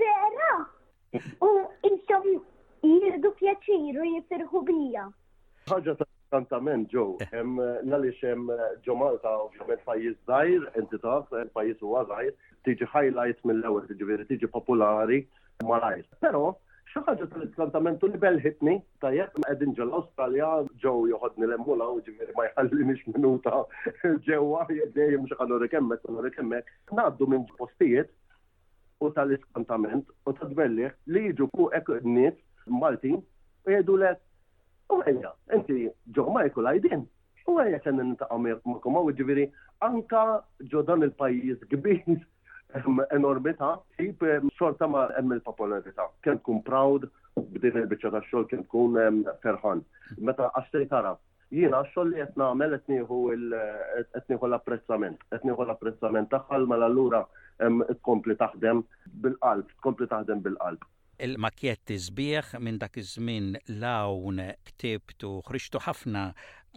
vera, 0.00 0.52
u 1.46 1.50
intom 1.88 2.24
jirdu 2.82 3.30
pjaċiru 3.40 4.06
jifirħu 4.14 4.62
bija. 4.70 5.04
ħagġa 5.70 5.94
ta' 6.00 6.08
tantament 6.34 6.90
ġo, 6.92 7.04
hemm 7.32 7.60
eh. 7.62 7.76
għaliex 7.86 8.20
hemm 8.32 8.52
ġo 8.84 8.96
Malta 9.00 9.32
ovvjament 9.46 9.84
pajjiż 9.88 10.16
żgħir, 10.24 10.66
inti 10.82 11.00
taf, 11.06 11.30
eh, 11.38 11.46
pajjiż 11.54 11.84
huwa 11.86 12.02
żgħir, 12.10 12.34
tiġi 12.68 12.90
highlight 12.96 13.44
mill-ewwel, 13.48 13.86
tiġi 13.92 14.28
tiġi 14.32 14.50
popolari 14.56 15.22
malajr. 15.64 16.04
Però 16.24 16.44
ħaġa 17.06 17.26
tal 17.32 17.48
trattamentu 17.56 18.08
li 18.10 18.18
belħitni, 18.20 18.74
tajjeb, 19.02 19.42
għedin 19.52 19.74
l-Australia, 19.84 20.48
ġew 20.82 21.08
joħodni 21.12 21.46
l-emmula 21.46 21.88
u 21.94 22.00
ma' 22.36 22.46
ma 22.58 22.62
nix 22.62 23.00
minuta 23.14 23.58
ġewa, 24.26 24.62
dejjem 24.94 25.26
xaħadu 25.32 25.58
rekemmek, 25.64 26.00
xaħadu 26.04 26.22
rekemmek, 26.28 26.66
naddu 26.98 27.26
minn 27.34 27.46
postijiet 27.58 28.10
u 29.04 29.10
tal-iskantament 29.14 30.06
u 30.26 30.32
tal-dbelliħ 30.32 30.92
li 31.14 31.24
jiġu 31.28 31.50
ku 31.54 31.68
ek 31.76 31.88
nis 32.04 32.34
Malti 32.68 33.14
u 33.14 33.68
jgħidu 33.72 33.96
l 34.00 34.12
u 34.88 35.00
għajja, 35.04 35.32
inti 35.52 35.80
ġo 36.16 36.24
Michael 36.32 36.66
għajdin, 36.70 37.02
u 37.48 37.58
għajja 37.60 37.82
kena 37.84 38.02
nintaqamir 38.08 38.58
makum 38.64 38.96
u 39.02 39.10
ġiviri 39.18 39.44
anka 39.84 40.22
ġo 40.72 40.80
dan 40.88 41.04
il-pajis 41.04 41.60
gbiz 41.68 42.24
enormita, 43.14 43.80
jib 43.98 44.20
xorta 44.58 44.86
ma' 44.86 45.08
hemm 45.16 45.32
il-popolarità. 45.36 46.08
Kemm 46.22 46.40
kun 46.44 46.60
proud 46.62 47.06
b'din 47.36 47.78
il-biċċa 47.82 48.10
ta' 48.16 48.22
xogħol 48.28 48.48
kemm 48.50 48.64
kun 48.74 49.24
ferħan. 49.44 49.80
Meta 50.18 50.48
għaxtej 50.54 50.88
tara, 50.92 51.12
jiena 51.54 51.80
xogħol 51.94 52.12
li 52.12 52.18
qed 52.20 52.36
nagħmel 52.42 52.76
qed 52.78 52.92
nieħu 54.28 54.52
l-apprezzament, 54.52 55.22
qed 55.32 55.48
nieħu 55.48 55.64
l-apprezzament 55.66 56.30
tagħha 56.34 56.60
mela 56.68 56.90
allura 56.92 57.22
tkompli 58.02 58.36
taħdem 58.42 58.82
bil-qalb, 59.24 59.66
tkompli 59.80 60.10
taħdem 60.12 60.44
bil-qalb. 60.44 60.84
Il-makjetti 61.24 61.96
sbieħ 61.98 62.52
minn 62.62 62.78
dak 62.78 63.00
iż-żmien 63.02 63.56
lawn 63.82 64.44
ktibtu 64.68 65.32
ħriġtu 65.48 65.82
ħafna 65.88 66.28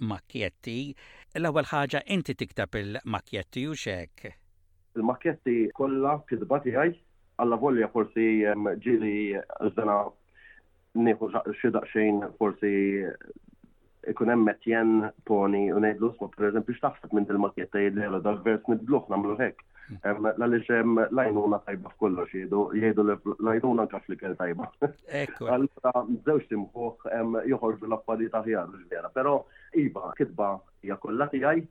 makjetti. 0.07 0.79
L-ewwel 1.43 1.67
ħaġa 1.69 2.05
inti 2.15 2.35
tiktab 2.39 2.79
il-makjetti 2.85 3.67
u 3.69 3.75
xek 3.77 4.31
il 4.99 5.03
makjetti 5.07 5.55
kollha 5.77 6.13
kitba 6.27 6.57
tiegħi 6.65 6.91
għalla 7.41 7.57
volja 7.61 7.87
forsi 7.93 8.25
ġili 8.85 9.13
żena 9.75 9.97
nieħu 11.05 11.29
xi 11.59 11.71
forsi 12.39 12.71
ikun 14.11 14.31
hemm 14.33 14.47
metjen 14.49 14.91
toni 15.29 15.61
u 15.71 15.79
ngħidlu 15.79 16.09
per 16.19 16.33
pereżempju 16.37 16.75
x'taħseb 16.75 17.11
minn 17.15 17.29
il-makjetta 17.31 17.79
jgħidlera 17.83 18.19
dal-vers 18.25 18.65
nibdluh 18.71 19.05
nagħmlu 19.13 19.35
hekk. 19.37 19.61
Għaliex 20.01 20.71
hemm 20.79 21.01
lajnuna 21.13 21.59
tajba 21.67 21.91
f'kollox 21.93 22.33
jgħidu 22.33 22.63
jgħidu 22.79 23.05
lajnuna 23.45 23.85
nkax 23.85 24.09
li 24.11 24.17
kell 24.23 24.33
tajba. 24.41 24.67
Allura 25.53 25.93
żewġ 26.25 26.45
timħuh 26.49 27.05
joħorġu 27.53 27.89
l-affarijiet 27.91 28.39
aħjar 28.41 28.73
vera. 28.95 29.13
Pero, 29.13 29.35
iba, 29.85 30.09
kitba 30.17 30.49
jakollati 30.89 31.43
kollha 31.43 31.53
tiegħi 31.53 31.67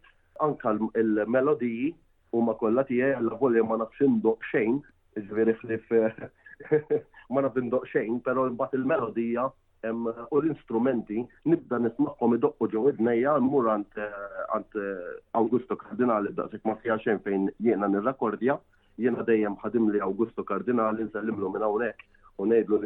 anka 0.46 0.76
l-melodiji 1.02 1.90
u 2.34 2.40
ma 2.46 2.54
kollha 2.60 2.82
tiegħi 2.88 3.14
għal 3.16 3.32
volja 3.40 3.62
ma 3.66 3.76
nafx 3.80 4.04
indoq 4.06 4.44
xejn, 4.50 4.76
ġveri 5.30 5.54
flif 5.62 5.90
ma 7.32 7.42
nafx 7.46 7.62
indoq 7.64 7.88
xejn, 7.92 8.20
però 8.28 8.44
mbagħad 8.52 8.78
il-melodija 8.78 9.46
u 9.90 10.38
l-instrumenti 10.42 11.24
nibda 11.50 11.78
nismaqhom 11.86 12.34
idoqqu 12.36 12.68
ġew 12.74 12.84
id-nejja 12.90 13.34
mmur 13.46 13.70
għand 13.72 14.02
eh, 14.04 15.06
Augusto 15.40 15.78
Kardinali 15.82 16.34
daqshekk 16.36 16.68
ma 16.68 16.76
fiha 16.82 16.98
xejn 17.06 17.22
fejn 17.26 17.48
jiena 17.66 17.88
nirrakordja, 17.88 18.58
jiena 19.00 19.24
dejjem 19.30 19.56
ħadim 19.64 19.88
li 19.94 20.02
Augusto 20.06 20.44
Kardinali 20.50 21.08
nsellimlu 21.08 21.50
minn 21.54 21.66
hawnhekk 21.66 22.04
u 22.44 22.48
ngħidlu 22.50 22.82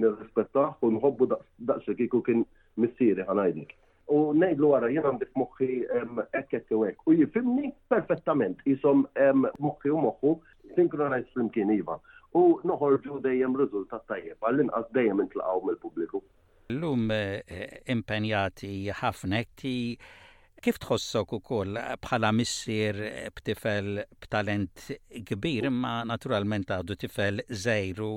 nirrispettah 0.00 0.72
u 0.88 0.92
nħobbu 0.96 1.30
daqshekk 1.36 2.00
kieku 2.06 2.24
kien 2.30 2.46
missieri 2.80 3.28
ħanajdlek 3.28 3.76
u 4.14 4.20
nejdlu 4.36 4.72
għara 4.76 4.88
jena 4.92 5.12
għandif 5.12 5.30
muħi 5.38 5.68
ekket 6.40 6.72
u 6.74 6.82
U 7.06 7.14
jifimni 7.14 7.70
perfettament, 7.92 8.62
jisom 8.66 9.04
moħħi 9.16 9.94
u 9.94 10.00
moħħu 10.06 10.34
sinkronajt 10.76 11.30
flimkien 11.34 11.72
iva. 11.76 11.96
U 12.38 12.44
noħorġu 12.70 13.20
dejjem 13.24 13.56
rizultat 13.58 14.04
tajjeb, 14.10 14.38
għallin 14.46 14.68
inqas 14.70 14.90
dejjem 14.96 15.24
intlaqaw 15.28 15.62
mill-publiku. 15.68 16.22
L-lum 16.70 17.08
eh, 17.10 17.80
impenjati 17.90 18.74
ħafna 19.00 19.42
ti 19.58 19.76
Kif 20.64 20.76
tħossok 20.84 21.38
koll 21.48 21.76
bħala 22.04 22.30
missir 22.36 22.98
b'tifel 23.36 24.02
b'talent 24.24 24.82
kbir 25.30 25.68
mm. 25.70 25.78
ma 25.86 25.92
naturalment 26.10 26.68
għadu 26.76 26.98
tifel 27.00 27.40
zejru 27.62 28.10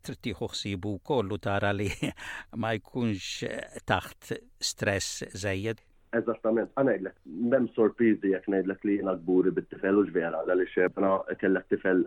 trittiħu 0.00 0.48
xsibu 0.54 0.94
kollu 1.10 1.36
tara 1.48 1.74
li 1.76 1.90
ma 2.64 2.72
jkunx 2.80 3.44
taħt 3.92 4.36
stress 4.72 5.26
zejed? 5.44 5.84
Eżattament, 6.16 6.70
għana 6.78 6.92
jgħidlek, 6.94 7.14
mem 7.52 7.66
sorprizi 7.76 8.32
jek 8.34 8.44
ngħidlek 8.52 8.82
li 8.88 8.96
jena 8.98 9.12
gburi 9.24 9.52
bit-tifel 9.58 10.00
u 10.02 10.04
ġvera, 10.10 10.42
għala 10.44 10.66
xebna 10.74 11.12
kellek 11.42 11.70
tifel, 11.72 12.02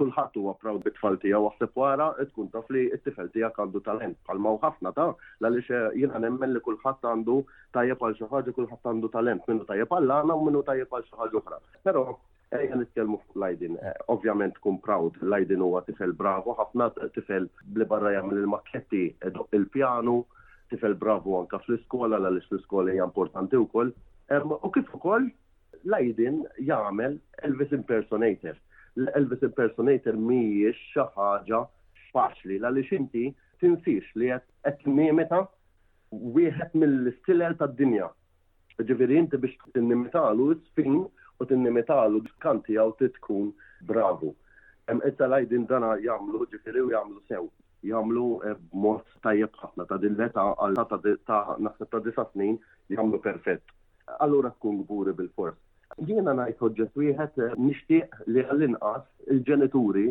kullħat 0.00 0.38
huwa 0.40 0.54
proud 0.62 0.80
bit-tfal 0.86 1.18
tiegħu 1.24 1.42
waħseb 1.48 1.76
wara 1.82 2.06
tkun 2.32 2.48
taf 2.54 2.72
li 2.72 2.86
t-tifel 2.94 3.28
tiegħek 3.36 3.60
għandu 3.64 3.82
talent, 3.90 4.18
bħalma 4.30 4.54
u 4.56 4.60
ħafna 4.64 4.94
ta' 4.96 5.06
għalli 5.42 5.64
xe 5.68 5.78
eh, 5.78 6.00
jena 6.04 6.22
nemmen 6.24 6.54
li 6.56 6.64
kullħat 6.64 7.04
għandu 7.12 7.36
tajjeb 7.76 8.02
għal 8.08 8.18
xi 8.20 8.30
ħaġa, 8.32 8.56
kullħat 8.58 8.90
għandu 8.94 9.12
talent, 9.16 9.48
minnu 9.52 9.68
tajjeb 9.72 9.96
għal 9.96 10.16
għana 10.16 10.40
u 10.40 10.44
minnu 10.48 10.64
tajjeb 10.68 10.92
għal 10.92 11.08
xi 11.08 11.18
ħaġa 11.24 11.42
oħra. 11.44 11.62
Però 11.88 12.06
Ejja 12.52 12.76
nitkellmu 12.76 13.16
fuq 13.16 13.38
Lajdin, 13.40 13.78
eh, 13.80 13.92
ovvjament 14.12 14.58
kun 14.60 14.74
proud, 14.84 15.14
Lajdin 15.24 15.62
huwa 15.64 15.80
tifel 15.86 16.10
bravo, 16.12 16.52
ħafna 16.58 16.90
tifel 17.14 17.46
li 17.80 17.86
barra 17.88 18.10
jagħmel 18.18 18.42
il-makketti, 18.42 19.06
eh, 19.24 19.32
il-pjanu, 19.56 20.18
tifel 20.72 20.94
bravu 21.00 21.34
anka 21.40 21.58
fl-iskola, 21.62 22.18
l 22.34 22.38
fl-iskola 22.48 22.92
hija 22.94 23.06
importanti 23.08 23.60
wkoll. 23.60 23.92
U 24.66 24.68
kif 24.72 24.88
ukoll 24.96 25.26
lajdin 25.92 26.38
jagħmel 26.66 27.16
Elvis 27.48 27.72
impersonator. 27.76 28.54
L-Elvis 29.02 29.44
impersonator 29.48 30.16
mhijiex 30.28 30.78
xi 30.94 31.04
ħaġa 31.16 31.60
faċli 32.14 32.60
għaliex 32.64 32.96
inti 33.00 33.26
tinsix 33.60 34.16
li 34.20 34.30
qed 34.32 35.38
u 36.12 36.32
wieħed 36.36 36.74
mill-istilel 36.76 37.54
tad-dinja. 37.56 38.08
Ġifieri 38.82 39.16
inti 39.16 39.38
biex 39.40 39.72
tinnimitalu 39.76 40.52
sfin 40.70 41.00
u 41.04 41.48
tinnimitalu 41.48 42.20
kanti 42.44 42.76
għaw 42.78 42.92
bravo. 42.98 43.48
bravu. 43.92 44.30
etta 45.08 45.26
lajdin 45.28 45.64
dana 45.66 45.96
jagħmlu 46.00 46.46
ġifieri 46.52 46.80
u 46.84 46.90
jagħmlu 46.92 47.20
sew 47.28 47.48
jagħmlu 47.90 48.24
eh, 48.48 48.56
mod 48.72 49.02
tajjeb 49.26 49.54
ħafna 49.62 49.86
ta' 49.90 49.98
din 50.02 50.14
l-età 50.18 50.42
għal 50.54 50.78
ta' 51.26 51.56
naħseb 51.66 51.90
ta' 51.90 52.00
disa' 52.04 52.24
snin 52.32 52.58
jagħmlu 52.94 53.20
perfett. 53.24 53.62
Allura 54.24 54.50
tkun 54.56 54.82
gburi 54.86 55.14
bil-fors. 55.18 55.56
Jiena 56.08 56.32
ngħid 56.38 56.64
oġġett 56.68 56.98
wieħed 56.98 57.40
eh, 57.44 57.56
nixtieq 57.58 58.20
li 58.32 58.44
għall-inqas 58.46 59.06
il-ġenituri 59.34 60.06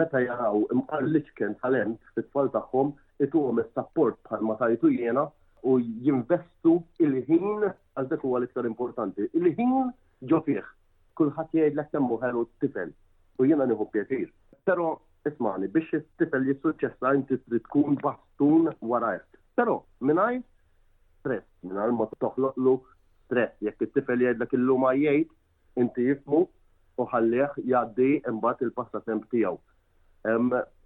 meta 0.00 0.20
jaraw 0.24 0.64
imqar 0.74 1.06
liċken 1.06 1.56
talent 1.62 2.00
fit-tfal 2.14 2.52
tagħhom 2.54 2.92
ituhom 3.26 3.60
is-support 3.64 4.20
bħalma 4.28 4.58
tajtu 4.60 4.90
jiena 4.98 5.26
u 5.64 5.78
jinvestu 6.06 6.78
il-ħin 7.00 7.64
għal 7.64 8.08
dak 8.10 8.22
huwa 8.26 8.42
l-iktar 8.42 8.68
importanti. 8.68 9.30
Il-ħin 9.32 9.88
ġo 10.34 10.42
fih. 10.48 10.64
Kulħadd 11.14 11.54
jgħidlek 11.60 11.90
semmu 11.94 12.18
ħelu 12.24 12.42
t-tifel 12.52 12.90
u 13.38 13.46
jiena 13.48 13.66
nieħu 13.70 13.86
pjaċir. 13.94 14.30
Però 14.66 14.92
ismani, 15.28 15.68
biex 15.72 16.02
tifel 16.18 16.44
li 16.44 16.54
suċessa 16.62 17.12
inti 17.16 17.38
trid 17.44 17.64
tkun 17.68 17.96
bastun 18.02 18.66
warajt. 18.90 19.26
Però 19.58 19.76
mingħajr 20.10 20.40
stress, 21.20 21.46
minnaj 21.68 21.92
ma 21.98 22.06
toħloqlu 22.24 22.74
stress, 23.26 23.54
jekk 23.64 23.86
jistifel 23.86 24.02
tifel 24.02 24.24
jgħidlek 24.26 24.56
illum 24.58 24.86
jgħid, 24.90 25.30
inti 25.84 26.06
jifmu 26.10 26.42
u 27.02 27.06
ħallih 27.12 27.62
jgħaddi 27.64 28.10
imbagħad 28.32 28.66
il-passatemp 28.68 29.28
tiegħu. 29.34 29.58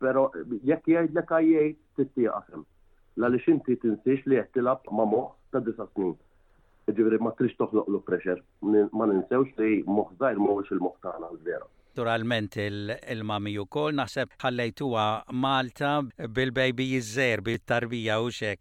Però 0.07 0.29
jekk 0.73 0.97
jgħidlek 0.97 1.35
għajjgħid 1.41 2.67
La 3.19 3.27
Għaliex 3.27 3.49
inti 3.51 3.75
tinsiex 3.83 4.29
li 4.31 4.37
qed 4.39 4.53
tilab 4.61 4.85
ma' 4.95 5.03
moħ 5.11 5.25
ta' 5.51 5.59
disa' 5.67 5.89
snin. 5.97 6.13
Ġifieri 6.87 7.19
ma 7.19 7.33
trix 7.35 7.57
toħloqlu 7.59 7.99
pressure, 8.07 8.39
ma 8.63 9.11
ninsewx 9.11 9.59
li 9.59 9.81
moħħ 9.91 10.15
żgħir 10.23 10.39
mhuwiex 10.39 10.71
il 10.77 10.85
moħtana 10.87 11.33
l-vera 11.35 11.67
naturalment 11.95 12.57
il-mami 12.57 13.53
u 13.59 13.65
kol, 13.67 13.93
naħseb 13.95 14.29
ħallajtuwa 14.43 15.05
Malta 15.33 16.01
bil-baby 16.31 16.87
jizzer, 16.95 17.41
bil-tarbija 17.41 18.21
u 18.21 18.29
xek. 18.31 18.61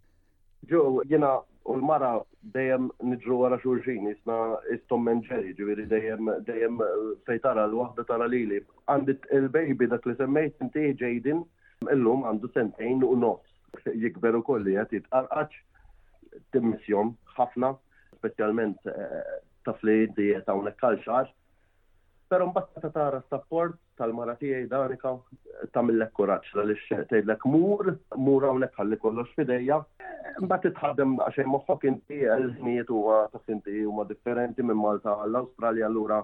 Ġo, 0.69 1.03
jina 1.05 1.39
u 1.67 1.73
l-mara 1.77 2.13
dejjem 2.55 2.87
nidġu 3.03 3.37
għara 3.45 3.59
xurxin, 3.61 4.07
jisna 4.09 4.37
istom 4.73 5.03
menġeri, 5.03 5.51
ġiviri 5.57 5.85
dejjem 5.87 6.29
dejjem 6.47 6.79
eh, 6.81 7.07
fejtara 7.27 7.67
l-wahda 7.67 8.05
tara 8.07 8.27
lili. 8.27 8.61
Għandit 8.87 9.27
il-baby 9.35 9.89
dak 9.91 10.05
li 10.07 10.15
semmejt 10.17 10.61
inti 10.63 10.87
ġejdin, 11.03 11.43
illum 11.91 12.23
għandu 12.25 12.49
sentejn 12.55 13.03
u 13.05 13.15
nofs. 13.19 13.51
Jikberu 13.93 14.41
kolli, 14.47 14.73
jgħat 14.77 14.95
jitqarqaċ, 14.97 15.57
timmissjom 16.55 17.11
ħafna, 17.37 17.73
specialment 18.17 18.79
eh, 18.89 19.35
taf 19.67 19.83
li 19.83 20.07
dieta 20.17 20.55
kalxar, 20.79 21.27
Pero 22.27 22.47
mbagħad 22.49 22.83
ta' 22.83 22.91
tara 22.95 23.19
s 23.21 23.29
sapport 23.33 23.75
tal-mara 23.99 24.33
tiegħi 24.39 24.65
danika 24.71 25.11
li 25.87 26.07
kuraġġ 26.19 26.57
għaliex 26.63 26.97
tgħidlek 27.11 27.45
mur, 27.53 27.91
mur 28.25 28.43
hawnhekk 28.49 28.75
ħalli 28.81 28.97
kollox 29.03 29.31
f'idejja. 29.37 29.77
Mbagħad 30.47 30.73
ħadem 30.81 31.13
għaxejn 31.23 31.51
moħħok 31.53 31.87
inti 31.91 32.19
l-ħnijiet 32.35 32.91
huwa 32.97 33.21
taħs 33.31 33.53
inti 33.55 33.77
huma 33.87 34.03
differenti 34.09 34.63
minn 34.67 34.81
Malta 34.83 35.15
għall-Awstralja 35.23 35.87
allura 35.87 36.19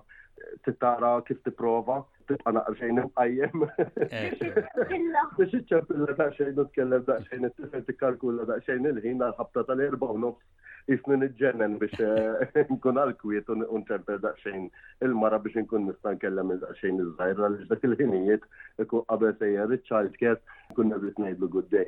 tara 0.82 1.14
kif 1.28 1.40
tipprova 1.48 2.02
tana 2.28 2.66
għaxejn 2.68 3.00
xejn 3.00 3.04
imqajjem. 3.06 3.66
Biex 4.10 5.54
iċċempilla 5.54 6.20
daqsxejn 6.20 6.60
u 6.60 6.68
tkellem 6.74 7.08
daqsxejn 7.08 7.48
it-tifel 7.52 7.88
tikkalkula 7.88 8.50
daqsxejn 8.52 8.92
il-ħin 8.92 9.24
għal-ħabta 9.30 9.70
tal-erba' 9.72 10.12
u 10.18 10.22
nofs 10.28 10.70
jisni 10.92 11.16
nġenen 11.20 11.76
biex 11.82 12.00
eh, 12.06 12.64
nkun 12.76 12.98
għal-kwiet 13.04 13.48
unċemper 13.54 14.18
daqxejn 14.24 14.64
il-mara 15.06 15.38
biex 15.40 15.62
nkun 15.64 15.86
nistan 15.88 16.18
kellem 16.20 16.52
daqxejn 16.64 16.98
iż-żajr 17.04 17.40
għal 17.40 17.56
dak 17.70 17.86
il-ħinijiet 17.88 18.48
ikku 18.84 19.04
qabel 19.12 19.36
sejjer 19.40 19.74
il-child 19.78 20.18
care 20.20 20.40
kun 20.76 20.92
nabrit 20.92 21.20
ngħidlu 21.24 21.50
good 21.56 21.70
day. 21.72 21.88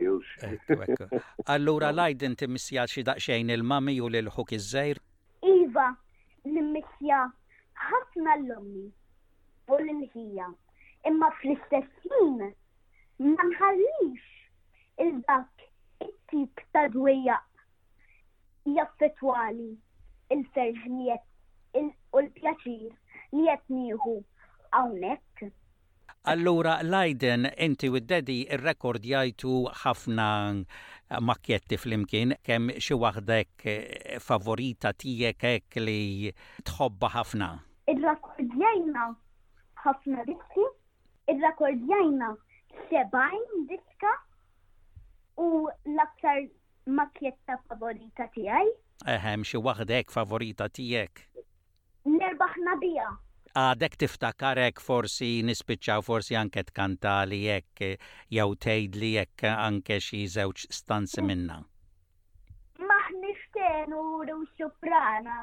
Allura 1.56 1.92
lajdin 1.92 2.36
timmissja 2.40 2.88
xi 2.92 3.04
daqxejn 3.10 3.52
il-mami 3.58 3.98
u 4.00 4.08
l-ħuk 4.12 4.56
iż-żajr? 4.60 5.02
Iva, 5.56 5.90
nimmissja 6.48 7.26
ħafna 7.90 8.38
l-ommi 8.46 8.88
u 9.72 9.82
l-ħija. 9.82 10.48
Imma 11.06 11.28
fl 11.42 11.58
istessin 11.58 12.40
ħin 13.20 13.36
ma 13.36 13.44
nħallix 13.44 14.32
il-dak 15.06 15.68
it-tip 16.08 16.64
ta' 16.74 16.88
dwejja 16.96 17.36
jaffetwali 18.74 19.74
il 20.34 20.42
ferġ 20.56 20.88
li 20.94 21.08
u 21.82 22.22
l-pjaċir 22.22 22.92
li 23.36 23.46
qed 23.46 23.70
nieħu 23.74 24.14
hawnhekk. 24.78 25.50
Allura, 26.34 26.72
Lajden, 26.82 27.46
inti 27.66 27.92
u 27.94 28.00
d-dedi 28.02 28.38
il-rekord 28.56 29.04
jajtu 29.06 29.52
ħafna 29.84 30.30
eh, 30.64 31.20
makjetti 31.22 31.78
fl-imkien, 31.78 32.34
kem 32.48 32.72
xi 32.82 32.98
waħdek 33.04 33.68
eh, 33.70 34.18
favorita 34.28 34.96
tijek 35.02 35.46
ek 35.52 35.78
li 35.86 36.34
tħobba 36.66 37.12
ħafna? 37.20 37.52
Il-rekord 37.94 38.50
jajna 38.58 39.06
ħafna 39.84 40.26
diski, 40.32 40.66
il-rekord 41.36 41.86
jajna 41.94 42.34
sebajn 42.90 43.66
diska 43.74 44.16
u 45.46 45.68
l-aktar 45.70 46.48
makjetta 46.94 47.58
favorita 47.68 48.28
tijaj. 48.34 48.66
Eħem, 49.16 49.44
xie 49.46 49.60
wahdek 49.66 50.12
favorita 50.14 50.68
tijek? 50.70 51.24
Nerbaħ 52.06 52.58
nabija. 52.66 53.06
Għadek 53.62 53.96
tiftakarek 54.04 54.82
forsi 54.84 55.30
nispiċaw 55.48 56.04
forsi 56.06 56.36
anke 56.36 56.64
tkanta 56.68 57.14
li 57.32 57.40
jekk 57.46 57.90
jew 58.36 58.52
tejd 58.66 58.98
li 59.02 59.14
jekk 59.16 59.46
anke 59.54 59.98
xi 60.04 60.22
żewġ 60.36 60.66
stanzi 60.80 61.24
minna. 61.24 61.58
Maħnix 62.90 63.46
tenur 63.58 64.34
u 64.36 64.40
soprana, 64.60 65.40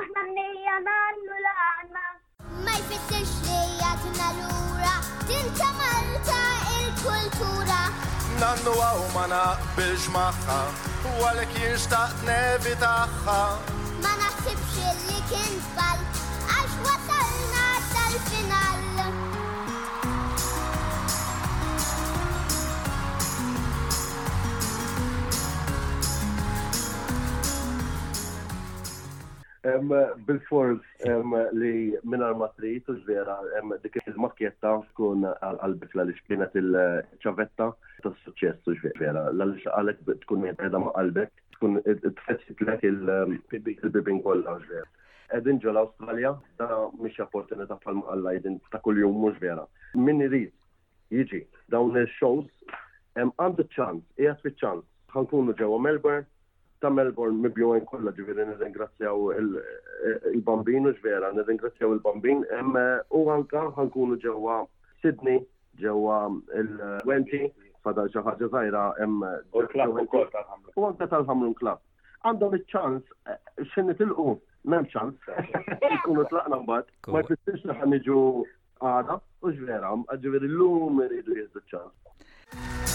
aħna 0.00 0.24
nejja 0.32 0.78
nallu 0.88 1.42
lana. 1.46 2.06
Ma 2.64 2.78
jfissirx 2.80 3.44
li 3.48 3.60
jatna 3.82 4.32
l 4.36 5.28
tinta 5.28 5.68
Malta 5.82 6.40
il-kultura, 6.78 7.78
nannu 8.40 8.72
għaw 8.80 9.00
ma 9.12 9.24
naqbilx 9.32 10.08
maħħa 10.14 10.58
U 11.10 11.24
għalek 11.30 11.56
jinxtaqt 11.60 12.24
nevi 12.28 12.72
taħħa 12.82 13.38
Ma 14.00 14.14
naħsibx 14.22 14.96
li 15.10 15.18
kien 15.32 15.60
zbal 15.66 16.00
Għax 16.00 16.80
wasalna 16.86 17.68
tal-final 17.92 19.49
Bil-fors 29.62 30.80
li 31.60 31.94
minar 32.12 32.34
ma 32.42 32.46
trid 32.58 32.86
u 32.88 32.94
vera 33.08 33.34
dik 33.82 33.98
il-makjetta 34.02 34.70
tkun 34.92 35.26
għalbek 35.30 35.96
l 36.00 36.14
kienet 36.28 36.56
il-ċavetta 36.60 37.66
ta' 38.06 38.12
suċess 38.24 38.64
u 38.72 38.76
vera. 39.02 39.26
L-għalix 39.34 39.68
għalek 39.74 40.00
tkun 40.24 40.48
jedda 40.48 40.80
ma' 40.80 40.94
għalbek, 41.02 41.32
tkun 41.58 41.76
l-għek 41.84 42.88
il-bibin 42.88 44.22
kolla, 44.24 44.56
kollha 44.56 44.56
vera. 44.70 44.88
Edin 45.38 45.60
ġo 45.62 45.74
l 45.74 45.82
australia 45.84 46.32
da 46.58 46.70
mish 46.96 47.20
ta' 47.20 47.76
falma 47.84 48.08
għalla 48.14 48.36
jedin 48.38 48.58
ta' 48.72 48.80
kull-jum 48.80 49.20
mux 49.26 49.36
vera. 49.44 49.68
Min 49.94 50.24
irrid 50.24 50.56
jiġi 51.12 51.44
dawn 51.68 52.00
il-shows, 52.00 52.48
għandu 53.12 53.68
ċans, 53.76 54.08
jgħat 54.24 54.40
fi 54.46 54.56
ċans, 54.62 54.86
ħankunu 55.14 55.52
ġewa 55.60 55.78
Melbourne, 55.84 56.26
ta' 56.80 56.88
Melbourne 56.96 57.36
mibjuwen 57.44 57.82
ġivirin 58.18 58.48
nir-ingrazzjaw 58.54 59.24
il-bambin 60.32 60.86
u 60.88 60.92
ġvera, 61.00 61.28
nir-ingrazzjaw 61.38 61.92
il-bambin, 61.96 62.44
u 62.46 63.20
għanka 63.32 63.64
għankunu 63.74 64.16
ġewa 64.22 64.54
Sydney, 65.02 65.42
ġewa 65.82 66.16
il-Wembley, 66.60 67.50
fadal 67.84 68.08
xi 68.12 68.22
ħaġa 68.24 68.46
żgħira 68.46 68.84
hemm 69.00 69.24
u 69.28 69.62
anke 69.62 70.32
tal-Hamlun 70.32 71.28
ħamlu 71.32 71.52
klab. 71.60 71.82
Għandhom 72.28 72.56
il 72.58 72.64
ċans 72.72 73.12
eh, 73.32 73.36
x'inni 73.72 73.94
tilqu 73.96 74.26
m'hemm 74.68 74.88
ċans 74.92 75.30
ikunu 75.96 76.26
tlaqna 76.32 76.58
mbad, 76.64 76.90
ma 77.14 77.22
jfistix 77.24 77.64
li 77.64 77.76
ħaniġu 77.80 78.24
għada 78.84 79.20
u 79.48 79.54
ġvera, 79.56 79.94
ġivirin 80.24 80.52
l-lum 80.56 81.00
iridu 81.08 81.40
jizdu 81.40 81.64
ċans. 81.72 82.89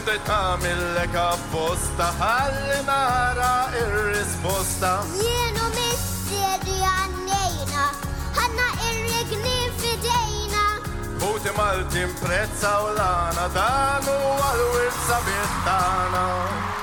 li 0.00 0.04
bdejt 0.06 0.26
namillek 0.28 1.14
apposta 1.22 2.06
ħalli 2.20 2.78
nara 2.86 3.48
ir-risposta. 3.80 4.92
Jienu 5.20 5.64
missieri 5.76 6.78
għannejna, 6.88 7.84
ħanna 8.38 8.68
ir-regni 8.86 9.56
fidejna. 9.82 10.64
Vuti 11.20 11.52
Malti 11.56 12.04
imprezza 12.06 12.72
u 12.86 12.92
lana 12.96 13.48
danu 13.54 14.16
għal-wirsa 14.42 15.18
bittana. 15.28 16.79